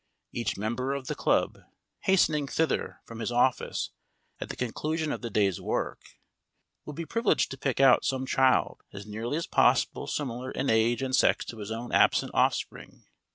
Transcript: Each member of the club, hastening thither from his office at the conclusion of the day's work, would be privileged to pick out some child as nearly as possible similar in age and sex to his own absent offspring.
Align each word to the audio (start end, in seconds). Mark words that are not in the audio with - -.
Each 0.31 0.57
member 0.57 0.95
of 0.95 1.05
the 1.05 1.13
club, 1.13 1.59
hastening 1.99 2.47
thither 2.47 3.01
from 3.05 3.19
his 3.19 3.31
office 3.31 3.91
at 4.39 4.49
the 4.49 4.55
conclusion 4.55 5.11
of 5.11 5.21
the 5.21 5.29
day's 5.29 5.61
work, 5.61 6.17
would 6.85 6.95
be 6.95 7.05
privileged 7.05 7.51
to 7.51 7.57
pick 7.59 7.79
out 7.79 8.03
some 8.03 8.25
child 8.25 8.81
as 8.91 9.05
nearly 9.05 9.37
as 9.37 9.45
possible 9.45 10.07
similar 10.07 10.49
in 10.49 10.71
age 10.71 11.03
and 11.03 11.15
sex 11.15 11.45
to 11.45 11.59
his 11.59 11.69
own 11.69 11.91
absent 11.91 12.31
offspring. 12.33 13.05